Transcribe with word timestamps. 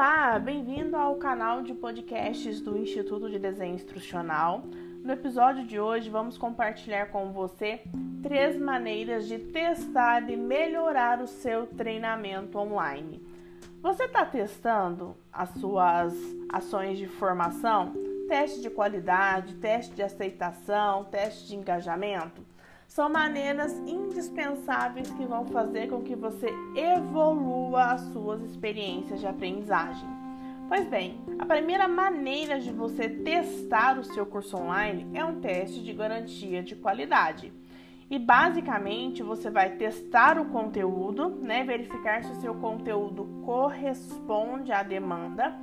Olá, 0.00 0.38
bem-vindo 0.38 0.94
ao 0.94 1.16
canal 1.16 1.60
de 1.60 1.74
podcasts 1.74 2.60
do 2.60 2.78
Instituto 2.78 3.28
de 3.28 3.36
Desenho 3.36 3.74
Instrucional. 3.74 4.62
No 5.02 5.12
episódio 5.12 5.66
de 5.66 5.80
hoje, 5.80 6.08
vamos 6.08 6.38
compartilhar 6.38 7.06
com 7.06 7.32
você 7.32 7.80
três 8.22 8.56
maneiras 8.56 9.26
de 9.26 9.40
testar 9.40 10.30
e 10.30 10.36
melhorar 10.36 11.20
o 11.20 11.26
seu 11.26 11.66
treinamento 11.66 12.56
online. 12.58 13.20
Você 13.82 14.04
está 14.04 14.24
testando 14.24 15.16
as 15.32 15.50
suas 15.54 16.14
ações 16.48 16.96
de 16.96 17.08
formação? 17.08 17.92
Teste 18.28 18.62
de 18.62 18.70
qualidade, 18.70 19.56
teste 19.56 19.96
de 19.96 20.02
aceitação, 20.04 21.06
teste 21.06 21.48
de 21.48 21.56
engajamento? 21.56 22.40
São 22.88 23.08
maneiras 23.10 23.72
indispensáveis 23.86 25.10
que 25.10 25.26
vão 25.26 25.44
fazer 25.46 25.88
com 25.88 26.02
que 26.02 26.16
você 26.16 26.48
evolua 26.74 27.92
as 27.92 28.00
suas 28.12 28.42
experiências 28.42 29.20
de 29.20 29.26
aprendizagem. 29.26 30.08
Pois 30.68 30.88
bem, 30.88 31.20
a 31.38 31.46
primeira 31.46 31.86
maneira 31.86 32.58
de 32.58 32.72
você 32.72 33.08
testar 33.08 33.98
o 33.98 34.04
seu 34.04 34.26
curso 34.26 34.56
online 34.56 35.06
é 35.14 35.24
um 35.24 35.40
teste 35.40 35.82
de 35.82 35.92
garantia 35.92 36.62
de 36.62 36.74
qualidade. 36.74 37.52
E 38.10 38.18
basicamente 38.18 39.22
você 39.22 39.50
vai 39.50 39.76
testar 39.76 40.38
o 40.38 40.46
conteúdo, 40.46 41.28
né, 41.28 41.62
verificar 41.62 42.24
se 42.24 42.32
o 42.32 42.40
seu 42.40 42.54
conteúdo 42.54 43.42
corresponde 43.44 44.72
à 44.72 44.82
demanda 44.82 45.54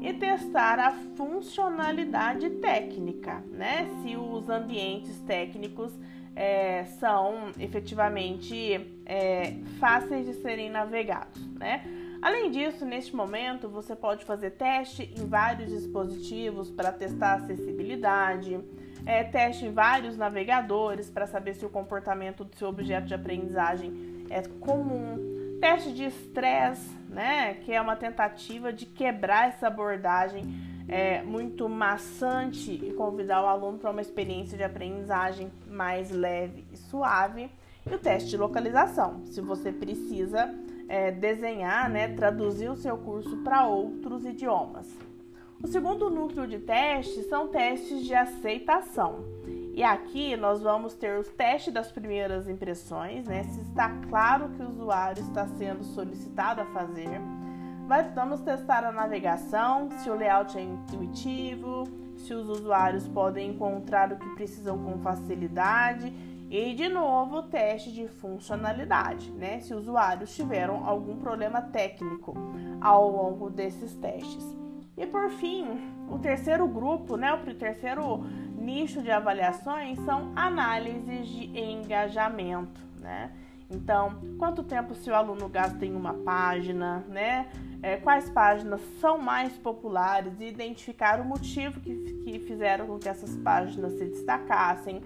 e 0.00 0.14
testar 0.14 0.78
a 0.78 0.92
funcionalidade 1.14 2.48
técnica, 2.50 3.44
né, 3.50 3.86
se 4.00 4.16
os 4.16 4.48
ambientes 4.48 5.20
técnicos 5.20 5.92
é, 6.34 6.84
são 6.98 7.50
efetivamente 7.58 8.80
é, 9.04 9.54
fáceis 9.78 10.26
de 10.26 10.34
serem 10.34 10.70
navegados, 10.70 11.44
né? 11.54 11.82
Além 12.22 12.50
disso, 12.50 12.84
neste 12.84 13.16
momento 13.16 13.68
você 13.68 13.96
pode 13.96 14.24
fazer 14.24 14.50
teste 14.50 15.10
em 15.16 15.26
vários 15.26 15.70
dispositivos 15.70 16.70
para 16.70 16.92
testar 16.92 17.32
a 17.32 17.34
acessibilidade, 17.36 18.60
é, 19.06 19.24
teste 19.24 19.64
em 19.64 19.72
vários 19.72 20.16
navegadores 20.18 21.10
para 21.10 21.26
saber 21.26 21.54
se 21.54 21.64
o 21.64 21.70
comportamento 21.70 22.44
do 22.44 22.54
seu 22.56 22.68
objeto 22.68 23.06
de 23.06 23.14
aprendizagem 23.14 24.26
é 24.28 24.42
comum, 24.60 25.58
teste 25.60 25.92
de 25.92 26.04
estresse, 26.04 26.90
né, 27.08 27.54
que 27.54 27.72
é 27.72 27.80
uma 27.80 27.96
tentativa 27.96 28.72
de 28.72 28.84
quebrar 28.86 29.48
essa 29.48 29.66
abordagem 29.66 30.44
é, 30.90 31.22
muito 31.22 31.68
maçante 31.68 32.72
e 32.72 32.92
convidar 32.94 33.44
o 33.44 33.46
aluno 33.46 33.78
para 33.78 33.92
uma 33.92 34.00
experiência 34.00 34.58
de 34.58 34.64
aprendizagem 34.64 35.52
mais 35.68 36.10
leve 36.10 36.66
e 36.72 36.76
suave. 36.76 37.48
E 37.88 37.94
o 37.94 37.98
teste 37.98 38.30
de 38.30 38.36
localização, 38.36 39.24
se 39.24 39.40
você 39.40 39.70
precisa 39.70 40.52
é, 40.88 41.12
desenhar, 41.12 41.88
né, 41.88 42.08
traduzir 42.08 42.68
o 42.68 42.76
seu 42.76 42.98
curso 42.98 43.36
para 43.38 43.66
outros 43.66 44.26
idiomas. 44.26 44.88
O 45.62 45.68
segundo 45.68 46.10
núcleo 46.10 46.46
de 46.46 46.58
testes 46.58 47.26
são 47.28 47.46
testes 47.46 48.04
de 48.04 48.14
aceitação. 48.14 49.24
E 49.74 49.84
aqui 49.84 50.36
nós 50.36 50.60
vamos 50.60 50.94
ter 50.94 51.18
os 51.18 51.28
testes 51.28 51.72
das 51.72 51.92
primeiras 51.92 52.48
impressões, 52.48 53.26
né? 53.26 53.44
Se 53.44 53.60
está 53.60 53.90
claro 54.08 54.48
que 54.50 54.62
o 54.62 54.68
usuário 54.68 55.22
está 55.22 55.46
sendo 55.46 55.84
solicitado 55.84 56.62
a 56.62 56.66
fazer 56.66 57.20
vamos 58.14 58.40
testar 58.40 58.84
a 58.84 58.92
navegação, 58.92 59.90
se 59.98 60.08
o 60.08 60.14
layout 60.14 60.56
é 60.56 60.62
intuitivo, 60.62 61.88
se 62.16 62.32
os 62.32 62.48
usuários 62.48 63.08
podem 63.08 63.50
encontrar 63.50 64.12
o 64.12 64.16
que 64.16 64.28
precisam 64.36 64.78
com 64.78 64.98
facilidade 65.00 66.12
e 66.48 66.72
de 66.74 66.88
novo 66.88 67.38
o 67.38 67.42
teste 67.42 67.90
de 67.90 68.06
funcionalidade, 68.06 69.32
né? 69.32 69.58
Se 69.60 69.74
usuários 69.74 70.34
tiveram 70.36 70.86
algum 70.86 71.16
problema 71.16 71.60
técnico 71.62 72.34
ao 72.80 73.10
longo 73.10 73.50
desses 73.50 73.94
testes. 73.96 74.46
E 74.96 75.04
por 75.06 75.28
fim, 75.30 75.66
o 76.08 76.18
terceiro 76.18 76.68
grupo, 76.68 77.16
né, 77.16 77.32
o 77.32 77.54
terceiro 77.54 78.18
nicho 78.56 79.02
de 79.02 79.10
avaliações 79.10 79.98
são 80.04 80.32
análises 80.36 81.26
de 81.26 81.58
engajamento, 81.58 82.80
né? 83.00 83.32
Então, 83.70 84.20
quanto 84.36 84.62
tempo 84.64 84.94
seu 84.94 85.14
aluno 85.14 85.48
gasta 85.48 85.86
em 85.86 85.94
uma 85.94 86.14
página, 86.14 87.04
né? 87.08 87.48
É, 87.82 87.96
quais 87.96 88.28
páginas 88.28 88.80
são 89.00 89.16
mais 89.16 89.56
populares 89.56 90.34
e 90.38 90.44
identificar 90.44 91.20
o 91.20 91.24
motivo 91.24 91.80
que, 91.80 91.94
que 92.24 92.38
fizeram 92.40 92.86
com 92.86 92.98
que 92.98 93.08
essas 93.08 93.34
páginas 93.36 93.92
se 93.92 94.04
destacassem 94.04 95.00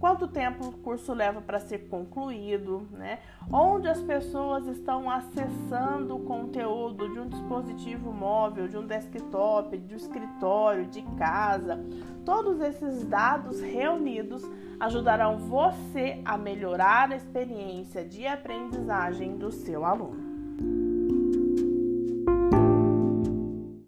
quanto 0.00 0.26
tempo 0.26 0.66
o 0.66 0.72
curso 0.72 1.12
leva 1.12 1.42
para 1.42 1.60
ser 1.60 1.80
concluído, 1.88 2.88
né? 2.90 3.18
Onde 3.52 3.86
as 3.86 4.00
pessoas 4.00 4.66
estão 4.66 5.10
acessando 5.10 6.16
o 6.16 6.24
conteúdo 6.24 7.12
de 7.12 7.20
um 7.20 7.28
dispositivo 7.28 8.10
móvel, 8.10 8.66
de 8.66 8.78
um 8.78 8.86
desktop, 8.86 9.76
de 9.76 9.92
um 9.92 9.96
escritório, 9.96 10.86
de 10.86 11.02
casa. 11.18 11.78
Todos 12.24 12.60
esses 12.60 13.04
dados 13.04 13.60
reunidos 13.60 14.42
ajudarão 14.80 15.36
você 15.36 16.22
a 16.24 16.38
melhorar 16.38 17.12
a 17.12 17.16
experiência 17.16 18.02
de 18.02 18.26
aprendizagem 18.26 19.36
do 19.36 19.52
seu 19.52 19.84
aluno. 19.84 20.39